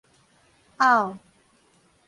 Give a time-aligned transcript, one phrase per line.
[0.79, 1.15] 拗